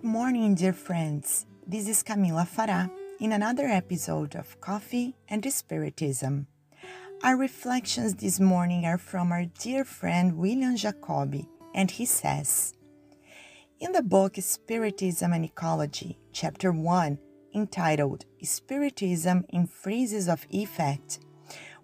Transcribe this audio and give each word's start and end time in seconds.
Good 0.00 0.10
morning, 0.12 0.54
dear 0.54 0.74
friends. 0.74 1.44
This 1.66 1.88
is 1.88 2.04
Camila 2.04 2.46
Farah 2.46 2.88
in 3.18 3.32
another 3.32 3.66
episode 3.66 4.36
of 4.36 4.60
Coffee 4.60 5.16
and 5.26 5.42
Spiritism. 5.42 6.46
Our 7.24 7.36
reflections 7.36 8.14
this 8.14 8.38
morning 8.38 8.84
are 8.84 8.96
from 8.96 9.32
our 9.32 9.46
dear 9.58 9.84
friend 9.84 10.36
William 10.36 10.76
Jacobi, 10.76 11.48
and 11.74 11.90
he 11.90 12.06
says 12.06 12.74
In 13.80 13.90
the 13.90 14.04
book 14.04 14.36
Spiritism 14.36 15.32
and 15.32 15.44
Ecology, 15.44 16.16
Chapter 16.32 16.70
1, 16.70 17.18
entitled 17.56 18.24
Spiritism 18.40 19.46
in 19.48 19.66
Phrases 19.66 20.28
of 20.28 20.46
Effect, 20.50 21.18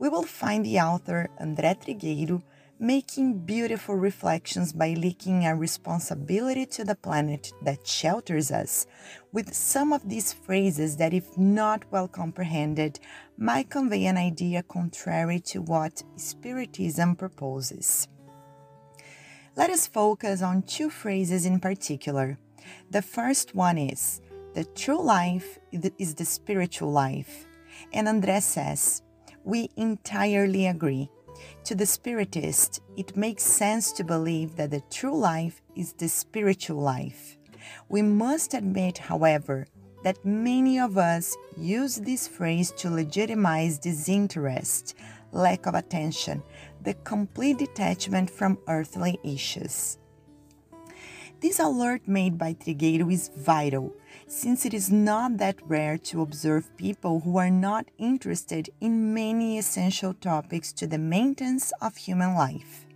we 0.00 0.08
will 0.08 0.24
find 0.24 0.66
the 0.66 0.80
author 0.80 1.28
André 1.40 1.78
Trigueiro 1.80 2.42
making 2.80 3.38
beautiful 3.44 3.94
reflections 3.94 4.72
by 4.72 4.94
linking 4.94 5.44
our 5.44 5.54
responsibility 5.54 6.64
to 6.64 6.82
the 6.82 6.94
planet 6.94 7.52
that 7.62 7.86
shelters 7.86 8.50
us 8.50 8.86
with 9.32 9.54
some 9.54 9.92
of 9.92 10.08
these 10.08 10.32
phrases 10.32 10.96
that, 10.96 11.12
if 11.12 11.36
not 11.36 11.84
well 11.90 12.08
comprehended, 12.08 12.98
might 13.36 13.68
convey 13.68 14.06
an 14.06 14.16
idea 14.16 14.62
contrary 14.62 15.38
to 15.38 15.60
what 15.60 16.02
Spiritism 16.16 17.16
proposes. 17.16 18.08
Let 19.56 19.68
us 19.68 19.86
focus 19.86 20.40
on 20.40 20.62
two 20.62 20.88
phrases 20.88 21.44
in 21.44 21.60
particular. 21.60 22.38
The 22.90 23.02
first 23.02 23.54
one 23.54 23.76
is 23.76 24.22
The 24.54 24.64
true 24.64 25.02
life 25.02 25.58
is 25.70 26.14
the 26.14 26.24
spiritual 26.24 26.90
life. 26.90 27.46
And 27.92 28.08
André 28.08 28.40
says, 28.42 29.02
We 29.44 29.68
entirely 29.76 30.66
agree. 30.66 31.10
To 31.64 31.74
the 31.74 31.86
Spiritist, 31.86 32.80
it 32.96 33.16
makes 33.16 33.42
sense 33.42 33.92
to 33.92 34.04
believe 34.04 34.56
that 34.56 34.70
the 34.70 34.82
true 34.90 35.16
life 35.16 35.62
is 35.76 35.92
the 35.92 36.08
spiritual 36.08 36.80
life. 36.80 37.38
We 37.88 38.02
must 38.02 38.54
admit, 38.54 38.98
however, 38.98 39.66
that 40.02 40.24
many 40.24 40.78
of 40.78 40.96
us 40.96 41.36
use 41.56 41.96
this 41.96 42.26
phrase 42.26 42.72
to 42.78 42.90
legitimize 42.90 43.78
disinterest, 43.78 44.94
lack 45.32 45.66
of 45.66 45.74
attention, 45.74 46.42
the 46.82 46.94
complete 46.94 47.58
detachment 47.58 48.30
from 48.30 48.58
earthly 48.68 49.18
issues. 49.22 49.98
This 51.40 51.58
alert 51.58 52.06
made 52.06 52.36
by 52.38 52.54
Trigueiro 52.54 53.12
is 53.12 53.30
vital, 53.36 53.94
since 54.26 54.64
it 54.64 54.74
is 54.74 54.90
not 54.90 55.38
that 55.38 55.56
rare 55.66 55.98
to 55.98 56.22
observe 56.22 56.76
people 56.76 57.20
who 57.20 57.36
are 57.36 57.50
not 57.50 57.86
interested 57.98 58.70
in 58.80 59.14
many 59.14 59.58
essential 59.58 60.14
topics 60.14 60.72
to 60.72 60.86
the 60.86 60.98
maintenance 60.98 61.72
of 61.80 61.96
human 61.96 62.34
life, 62.34 62.86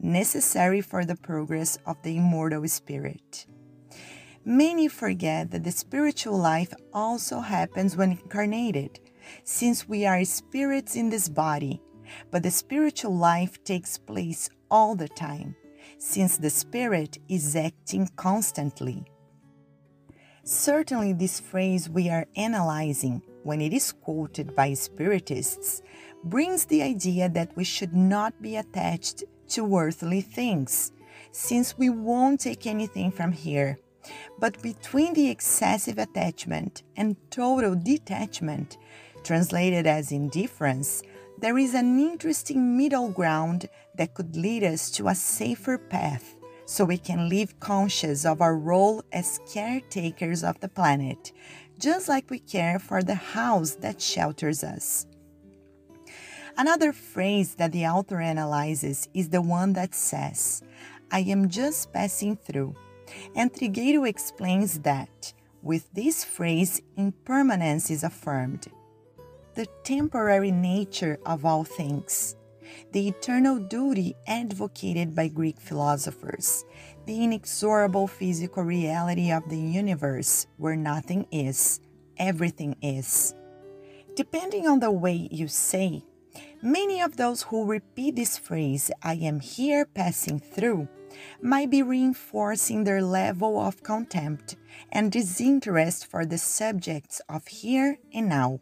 necessary 0.00 0.80
for 0.80 1.04
the 1.04 1.16
progress 1.16 1.78
of 1.86 2.00
the 2.02 2.16
immortal 2.16 2.66
spirit. 2.68 3.46
Many 4.44 4.88
forget 4.88 5.50
that 5.50 5.64
the 5.64 5.72
spiritual 5.72 6.38
life 6.38 6.72
also 6.92 7.40
happens 7.40 7.96
when 7.96 8.12
incarnated, 8.12 9.00
since 9.42 9.88
we 9.88 10.06
are 10.06 10.24
spirits 10.24 10.94
in 10.94 11.10
this 11.10 11.28
body, 11.28 11.82
but 12.30 12.42
the 12.42 12.50
spiritual 12.50 13.16
life 13.16 13.62
takes 13.64 13.98
place 13.98 14.48
all 14.70 14.94
the 14.94 15.08
time 15.08 15.56
since 15.98 16.36
the 16.36 16.50
Spirit 16.50 17.18
is 17.28 17.56
acting 17.56 18.08
constantly. 18.16 19.04
Certainly, 20.48 21.14
this 21.14 21.40
phrase 21.40 21.90
we 21.90 22.08
are 22.08 22.28
analyzing, 22.36 23.20
when 23.42 23.60
it 23.60 23.72
is 23.72 23.90
quoted 23.90 24.54
by 24.54 24.74
Spiritists, 24.74 25.82
brings 26.22 26.66
the 26.66 26.84
idea 26.84 27.28
that 27.28 27.56
we 27.56 27.64
should 27.64 27.96
not 27.96 28.40
be 28.40 28.54
attached 28.54 29.24
to 29.48 29.76
earthly 29.76 30.20
things, 30.20 30.92
since 31.32 31.76
we 31.76 31.90
won't 31.90 32.38
take 32.38 32.64
anything 32.64 33.10
from 33.10 33.32
here. 33.32 33.80
But 34.38 34.62
between 34.62 35.14
the 35.14 35.30
excessive 35.30 35.98
attachment 35.98 36.84
and 36.96 37.16
total 37.28 37.74
detachment, 37.74 38.78
translated 39.24 39.84
as 39.84 40.12
indifference, 40.12 41.02
there 41.40 41.58
is 41.58 41.74
an 41.74 41.98
interesting 41.98 42.76
middle 42.76 43.08
ground 43.08 43.68
that 43.96 44.14
could 44.14 44.36
lead 44.36 44.62
us 44.62 44.92
to 44.92 45.08
a 45.08 45.14
safer 45.16 45.76
path 45.76 46.35
so 46.66 46.84
we 46.84 46.98
can 46.98 47.28
live 47.28 47.58
conscious 47.60 48.26
of 48.26 48.42
our 48.42 48.56
role 48.56 49.02
as 49.12 49.40
caretakers 49.50 50.44
of 50.44 50.60
the 50.60 50.68
planet, 50.68 51.32
just 51.78 52.08
like 52.08 52.28
we 52.28 52.40
care 52.40 52.78
for 52.78 53.02
the 53.02 53.14
house 53.14 53.76
that 53.76 54.00
shelters 54.02 54.62
us. 54.62 55.06
Another 56.58 56.92
phrase 56.92 57.54
that 57.54 57.72
the 57.72 57.86
author 57.86 58.20
analyzes 58.20 59.08
is 59.14 59.28
the 59.28 59.42
one 59.42 59.72
that 59.74 59.94
says, 59.94 60.62
I 61.10 61.20
am 61.20 61.48
just 61.48 61.92
passing 61.92 62.36
through. 62.36 62.74
And 63.34 63.52
Trigueiro 63.52 64.08
explains 64.08 64.80
that 64.80 65.32
with 65.62 65.92
this 65.94 66.24
phrase, 66.24 66.80
impermanence 66.96 67.90
is 67.90 68.04
affirmed 68.04 68.68
the 69.56 69.66
temporary 69.84 70.50
nature 70.50 71.18
of 71.24 71.46
all 71.46 71.64
things, 71.64 72.36
the 72.92 73.08
eternal 73.08 73.58
duty 73.58 74.14
advocated 74.26 75.14
by 75.14 75.28
Greek 75.28 75.60
philosophers, 75.60 76.64
the 77.06 77.24
inexorable 77.24 78.06
physical 78.06 78.62
reality 78.62 79.30
of 79.30 79.48
the 79.48 79.58
universe 79.58 80.46
where 80.56 80.76
nothing 80.76 81.26
is, 81.30 81.80
everything 82.18 82.76
is. 82.82 83.34
Depending 84.14 84.66
on 84.66 84.80
the 84.80 84.90
way 84.90 85.28
you 85.30 85.48
say, 85.48 86.02
many 86.62 87.00
of 87.02 87.16
those 87.16 87.42
who 87.42 87.64
repeat 87.64 88.16
this 88.16 88.38
phrase, 88.38 88.90
I 89.02 89.14
am 89.14 89.40
here 89.40 89.84
passing 89.84 90.40
through, 90.40 90.88
might 91.40 91.70
be 91.70 91.82
reinforcing 91.82 92.84
their 92.84 93.02
level 93.02 93.60
of 93.60 93.82
contempt 93.82 94.56
and 94.90 95.12
disinterest 95.12 96.06
for 96.06 96.24
the 96.24 96.38
subjects 96.38 97.20
of 97.28 97.46
here 97.46 97.98
and 98.12 98.28
now. 98.28 98.60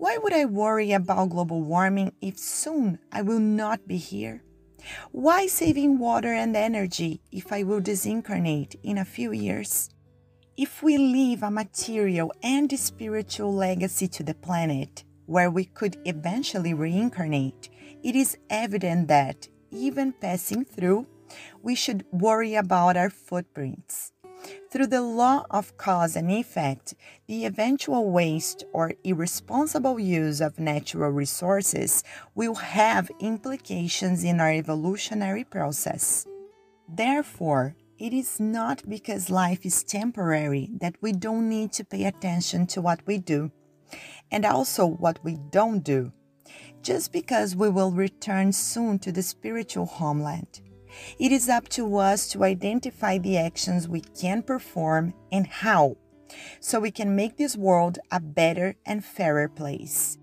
Why 0.00 0.16
would 0.16 0.32
I 0.32 0.46
worry 0.46 0.92
about 0.92 1.28
global 1.28 1.60
warming 1.60 2.12
if 2.22 2.38
soon 2.38 2.98
I 3.12 3.20
will 3.20 3.38
not 3.38 3.86
be 3.86 3.98
here? 3.98 4.42
Why 5.12 5.46
saving 5.46 5.98
water 5.98 6.32
and 6.32 6.56
energy 6.56 7.20
if 7.30 7.52
I 7.52 7.64
will 7.64 7.82
disincarnate 7.82 8.76
in 8.82 8.96
a 8.96 9.04
few 9.04 9.32
years? 9.32 9.90
If 10.56 10.82
we 10.82 10.96
leave 10.96 11.42
a 11.42 11.50
material 11.50 12.32
and 12.42 12.72
spiritual 12.80 13.52
legacy 13.52 14.08
to 14.08 14.22
the 14.22 14.32
planet, 14.32 15.04
where 15.26 15.50
we 15.50 15.66
could 15.66 15.98
eventually 16.06 16.72
reincarnate, 16.72 17.68
it 18.02 18.16
is 18.16 18.38
evident 18.48 19.08
that, 19.08 19.48
even 19.70 20.14
passing 20.14 20.64
through, 20.64 21.08
we 21.62 21.74
should 21.74 22.06
worry 22.10 22.54
about 22.54 22.96
our 22.96 23.10
footprints. 23.10 24.12
Through 24.70 24.86
the 24.86 25.02
law 25.02 25.46
of 25.50 25.76
cause 25.76 26.14
and 26.14 26.30
effect, 26.30 26.94
the 27.26 27.44
eventual 27.44 28.08
waste 28.12 28.62
or 28.72 28.92
irresponsible 29.02 29.98
use 29.98 30.40
of 30.40 30.60
natural 30.60 31.10
resources 31.10 32.04
will 32.36 32.54
have 32.54 33.10
implications 33.18 34.22
in 34.22 34.38
our 34.38 34.52
evolutionary 34.52 35.42
process. 35.42 36.24
Therefore, 36.88 37.74
it 37.98 38.12
is 38.12 38.38
not 38.38 38.88
because 38.88 39.28
life 39.28 39.66
is 39.66 39.82
temporary 39.82 40.70
that 40.80 40.94
we 41.00 41.12
don't 41.12 41.48
need 41.48 41.72
to 41.72 41.84
pay 41.84 42.04
attention 42.04 42.68
to 42.68 42.80
what 42.80 43.00
we 43.06 43.18
do, 43.18 43.50
and 44.30 44.44
also 44.44 44.86
what 44.86 45.18
we 45.24 45.36
don't 45.50 45.82
do, 45.82 46.12
just 46.80 47.12
because 47.12 47.56
we 47.56 47.68
will 47.68 47.90
return 47.90 48.52
soon 48.52 49.00
to 49.00 49.10
the 49.10 49.22
spiritual 49.22 49.86
homeland. 49.86 50.60
It 51.18 51.32
is 51.32 51.48
up 51.48 51.68
to 51.70 51.96
us 51.96 52.28
to 52.28 52.44
identify 52.44 53.18
the 53.18 53.38
actions 53.38 53.88
we 53.88 54.00
can 54.00 54.42
perform 54.42 55.14
and 55.32 55.46
how, 55.46 55.96
so 56.60 56.80
we 56.80 56.90
can 56.90 57.16
make 57.16 57.36
this 57.36 57.56
world 57.56 57.98
a 58.10 58.20
better 58.20 58.76
and 58.86 59.04
fairer 59.04 59.48
place. 59.48 60.18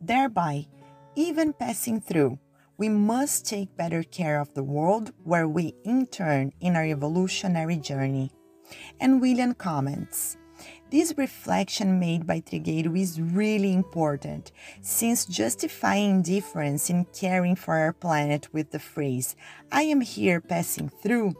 Thereby, 0.00 0.66
even 1.14 1.52
passing 1.52 2.00
through, 2.00 2.38
we 2.78 2.88
must 2.88 3.46
take 3.46 3.76
better 3.76 4.02
care 4.02 4.38
of 4.38 4.52
the 4.54 4.62
world 4.62 5.12
where 5.24 5.48
we 5.48 5.74
intern 5.84 6.52
in 6.60 6.76
our 6.76 6.84
evolutionary 6.84 7.76
journey. 7.76 8.30
And 9.00 9.20
William 9.20 9.54
comments 9.54 10.36
this 10.90 11.14
reflection 11.16 11.98
made 11.98 12.26
by 12.26 12.40
Trigueiro 12.40 12.98
is 12.98 13.20
really 13.20 13.72
important, 13.72 14.52
since 14.80 15.26
justifying 15.26 16.10
indifference 16.16 16.90
in 16.90 17.06
caring 17.06 17.56
for 17.56 17.76
our 17.76 17.92
planet 17.92 18.52
with 18.52 18.70
the 18.70 18.78
phrase, 18.78 19.34
I 19.72 19.82
am 19.82 20.00
here 20.00 20.40
passing 20.40 20.88
through, 20.88 21.34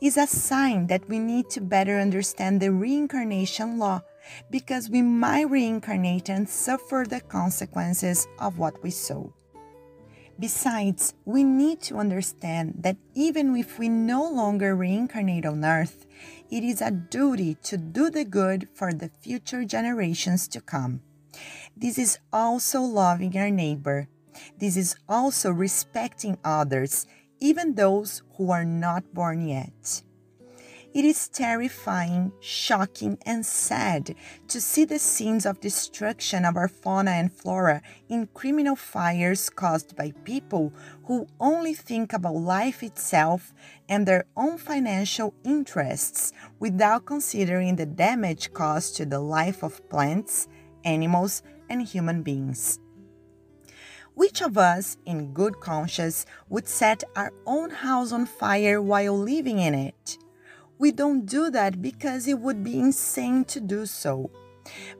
is 0.00 0.16
a 0.16 0.26
sign 0.26 0.86
that 0.86 1.08
we 1.08 1.18
need 1.18 1.50
to 1.50 1.60
better 1.60 1.98
understand 1.98 2.60
the 2.60 2.72
reincarnation 2.72 3.78
law, 3.78 4.02
because 4.50 4.88
we 4.88 5.02
might 5.02 5.50
reincarnate 5.50 6.30
and 6.30 6.48
suffer 6.48 7.04
the 7.06 7.20
consequences 7.20 8.26
of 8.38 8.58
what 8.58 8.82
we 8.82 8.90
sow. 8.90 9.34
Besides, 10.38 11.14
we 11.24 11.44
need 11.44 11.80
to 11.82 11.98
understand 11.98 12.74
that 12.80 12.96
even 13.14 13.54
if 13.54 13.78
we 13.78 13.88
no 13.88 14.28
longer 14.28 14.74
reincarnate 14.74 15.46
on 15.46 15.64
Earth, 15.64 16.06
it 16.50 16.64
is 16.64 16.80
a 16.80 16.90
duty 16.90 17.56
to 17.62 17.76
do 17.76 18.10
the 18.10 18.24
good 18.24 18.68
for 18.74 18.92
the 18.92 19.10
future 19.20 19.64
generations 19.64 20.48
to 20.48 20.60
come. 20.60 21.00
This 21.76 21.98
is 21.98 22.18
also 22.32 22.80
loving 22.80 23.36
our 23.36 23.50
neighbor. 23.50 24.08
This 24.58 24.76
is 24.76 24.96
also 25.08 25.50
respecting 25.50 26.38
others, 26.44 27.06
even 27.40 27.74
those 27.74 28.22
who 28.36 28.50
are 28.50 28.64
not 28.64 29.12
born 29.14 29.46
yet. 29.48 30.02
It 30.94 31.04
is 31.04 31.26
terrifying, 31.26 32.30
shocking, 32.38 33.18
and 33.26 33.44
sad 33.44 34.14
to 34.46 34.60
see 34.60 34.84
the 34.84 35.00
scenes 35.00 35.44
of 35.44 35.58
destruction 35.58 36.44
of 36.44 36.56
our 36.56 36.68
fauna 36.68 37.10
and 37.10 37.32
flora 37.32 37.82
in 38.08 38.28
criminal 38.28 38.76
fires 38.76 39.50
caused 39.50 39.96
by 39.96 40.12
people 40.22 40.72
who 41.06 41.26
only 41.40 41.74
think 41.74 42.12
about 42.12 42.36
life 42.36 42.84
itself 42.84 43.52
and 43.88 44.06
their 44.06 44.26
own 44.36 44.56
financial 44.56 45.34
interests 45.42 46.32
without 46.60 47.06
considering 47.06 47.74
the 47.74 47.86
damage 47.86 48.52
caused 48.52 48.94
to 48.94 49.04
the 49.04 49.18
life 49.18 49.64
of 49.64 49.88
plants, 49.90 50.46
animals, 50.84 51.42
and 51.68 51.82
human 51.82 52.22
beings. 52.22 52.78
Which 54.14 54.40
of 54.40 54.56
us, 54.56 54.96
in 55.04 55.34
good 55.34 55.58
conscience, 55.58 56.24
would 56.48 56.68
set 56.68 57.02
our 57.16 57.32
own 57.46 57.70
house 57.70 58.12
on 58.12 58.26
fire 58.26 58.80
while 58.80 59.18
living 59.18 59.58
in 59.58 59.74
it? 59.74 60.18
We 60.78 60.90
don't 60.90 61.24
do 61.24 61.50
that 61.50 61.80
because 61.80 62.26
it 62.26 62.40
would 62.40 62.64
be 62.64 62.80
insane 62.80 63.44
to 63.46 63.60
do 63.60 63.86
so. 63.86 64.30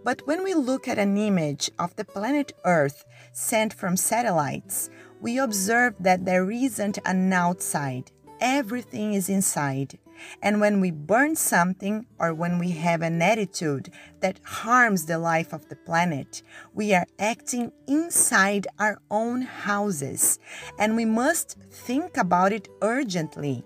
But 0.04 0.26
when 0.26 0.44
we 0.44 0.54
look 0.54 0.86
at 0.86 0.98
an 0.98 1.16
image 1.16 1.70
of 1.78 1.96
the 1.96 2.04
planet 2.04 2.52
Earth 2.64 3.04
sent 3.32 3.72
from 3.72 3.96
satellites, 3.96 4.90
we 5.20 5.38
observe 5.38 5.94
that 6.00 6.24
there 6.24 6.50
isn't 6.50 6.98
an 7.04 7.32
outside, 7.32 8.12
everything 8.40 9.14
is 9.14 9.28
inside. 9.28 9.98
And 10.40 10.60
when 10.60 10.80
we 10.80 10.92
burn 10.92 11.34
something 11.34 12.06
or 12.20 12.32
when 12.34 12.58
we 12.58 12.70
have 12.70 13.02
an 13.02 13.20
attitude 13.20 13.90
that 14.20 14.38
harms 14.44 15.06
the 15.06 15.18
life 15.18 15.52
of 15.52 15.68
the 15.68 15.76
planet, 15.76 16.42
we 16.72 16.94
are 16.94 17.06
acting 17.18 17.72
inside 17.88 18.68
our 18.78 19.00
own 19.10 19.42
houses, 19.42 20.38
and 20.78 20.94
we 20.94 21.04
must 21.04 21.58
think 21.70 22.16
about 22.16 22.52
it 22.52 22.68
urgently 22.80 23.64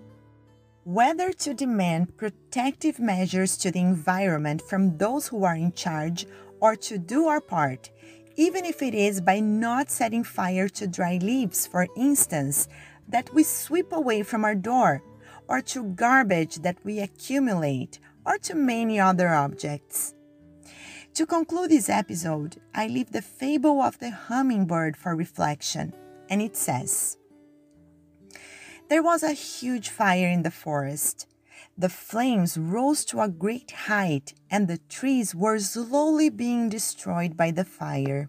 whether 0.89 1.31
to 1.31 1.53
demand 1.53 2.17
protective 2.17 2.97
measures 2.97 3.55
to 3.57 3.69
the 3.69 3.79
environment 3.79 4.59
from 4.59 4.97
those 4.97 5.27
who 5.27 5.43
are 5.43 5.55
in 5.55 5.71
charge 5.73 6.25
or 6.61 6.75
to 6.75 6.97
do 6.97 7.27
our 7.27 7.39
part, 7.39 7.91
even 8.37 8.65
if 8.65 8.81
it 8.81 8.95
is 8.95 9.21
by 9.21 9.39
not 9.39 9.91
setting 9.91 10.23
fire 10.23 10.67
to 10.67 10.87
dry 10.87 11.19
leaves, 11.21 11.67
for 11.67 11.85
instance, 11.95 12.67
that 13.07 13.31
we 13.35 13.43
sweep 13.43 13.91
away 13.91 14.23
from 14.23 14.43
our 14.43 14.55
door, 14.55 15.03
or 15.47 15.61
to 15.61 15.83
garbage 15.93 16.55
that 16.63 16.77
we 16.83 16.99
accumulate, 16.99 17.99
or 18.25 18.39
to 18.39 18.55
many 18.55 18.99
other 18.99 19.29
objects. 19.29 20.15
To 21.13 21.27
conclude 21.27 21.69
this 21.69 21.89
episode, 21.89 22.59
I 22.73 22.87
leave 22.87 23.11
the 23.11 23.21
fable 23.21 23.79
of 23.79 23.99
the 23.99 24.09
hummingbird 24.09 24.97
for 24.97 25.15
reflection, 25.15 25.93
and 26.31 26.41
it 26.41 26.57
says, 26.57 27.17
there 28.89 29.03
was 29.03 29.21
a 29.21 29.33
huge 29.33 29.89
fire 29.89 30.27
in 30.27 30.41
the 30.41 30.51
forest. 30.51 31.27
The 31.77 31.89
flames 31.89 32.57
rose 32.57 33.05
to 33.05 33.21
a 33.21 33.29
great 33.29 33.71
height, 33.71 34.33
and 34.49 34.67
the 34.67 34.79
trees 34.89 35.35
were 35.35 35.59
slowly 35.59 36.29
being 36.29 36.69
destroyed 36.69 37.37
by 37.37 37.51
the 37.51 37.63
fire. 37.63 38.27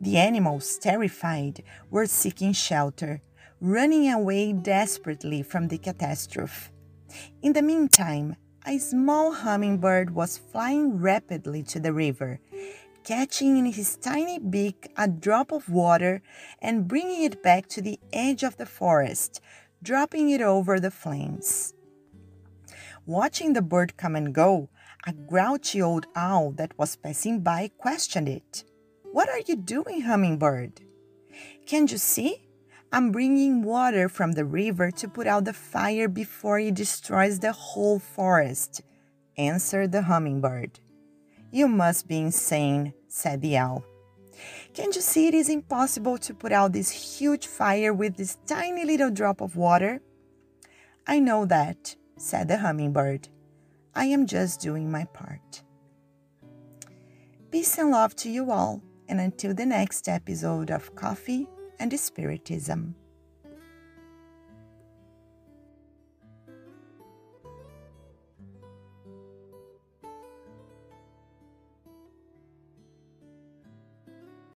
The 0.00 0.18
animals, 0.18 0.76
terrified, 0.78 1.62
were 1.90 2.06
seeking 2.06 2.52
shelter, 2.52 3.22
running 3.60 4.10
away 4.10 4.52
desperately 4.52 5.42
from 5.42 5.68
the 5.68 5.78
catastrophe. 5.78 6.72
In 7.40 7.52
the 7.52 7.62
meantime, 7.62 8.36
a 8.66 8.78
small 8.78 9.32
hummingbird 9.32 10.14
was 10.14 10.36
flying 10.36 10.98
rapidly 10.98 11.62
to 11.64 11.80
the 11.80 11.92
river, 11.92 12.40
catching 13.04 13.56
in 13.56 13.66
his 13.66 13.96
tiny 13.96 14.38
beak 14.38 14.92
a 14.96 15.08
drop 15.08 15.52
of 15.52 15.68
water 15.68 16.22
and 16.60 16.88
bringing 16.88 17.22
it 17.22 17.42
back 17.42 17.66
to 17.68 17.82
the 17.82 17.98
edge 18.12 18.42
of 18.42 18.56
the 18.56 18.66
forest, 18.66 19.40
dropping 19.82 20.30
it 20.30 20.40
over 20.40 20.78
the 20.78 20.90
flames. 20.90 21.74
Watching 23.06 23.54
the 23.54 23.62
bird 23.62 23.96
come 23.96 24.14
and 24.14 24.34
go, 24.34 24.68
a 25.06 25.12
grouchy 25.12 25.80
old 25.80 26.06
owl 26.14 26.52
that 26.52 26.78
was 26.78 26.96
passing 26.96 27.40
by 27.40 27.70
questioned 27.78 28.28
it. 28.28 28.64
What 29.12 29.28
are 29.28 29.40
you 29.46 29.56
doing, 29.56 30.02
hummingbird? 30.02 30.80
Can't 31.66 31.90
you 31.90 31.98
see? 31.98 32.46
I'm 32.92 33.12
bringing 33.12 33.62
water 33.62 34.08
from 34.08 34.32
the 34.32 34.44
river 34.44 34.90
to 34.90 35.08
put 35.08 35.26
out 35.26 35.44
the 35.44 35.52
fire 35.52 36.08
before 36.08 36.58
it 36.58 36.74
destroys 36.74 37.38
the 37.38 37.52
whole 37.52 37.98
forest, 37.98 38.82
answered 39.38 39.92
the 39.92 40.02
hummingbird. 40.02 40.80
You 41.50 41.66
must 41.66 42.06
be 42.06 42.18
insane, 42.18 42.94
said 43.08 43.40
the 43.40 43.56
owl. 43.56 43.84
Can't 44.72 44.94
you 44.94 45.02
see 45.02 45.26
it 45.26 45.34
is 45.34 45.48
impossible 45.48 46.16
to 46.18 46.34
put 46.34 46.52
out 46.52 46.72
this 46.72 47.18
huge 47.18 47.46
fire 47.46 47.92
with 47.92 48.16
this 48.16 48.38
tiny 48.46 48.84
little 48.84 49.10
drop 49.10 49.40
of 49.40 49.56
water? 49.56 50.00
I 51.06 51.18
know 51.18 51.44
that, 51.46 51.96
said 52.16 52.48
the 52.48 52.58
hummingbird. 52.58 53.28
I 53.94 54.04
am 54.06 54.26
just 54.26 54.60
doing 54.60 54.90
my 54.90 55.04
part. 55.06 55.62
Peace 57.50 57.78
and 57.78 57.90
love 57.90 58.14
to 58.16 58.30
you 58.30 58.52
all, 58.52 58.80
and 59.08 59.20
until 59.20 59.52
the 59.52 59.66
next 59.66 60.08
episode 60.08 60.70
of 60.70 60.94
Coffee 60.94 61.48
and 61.80 61.98
Spiritism. 61.98 62.94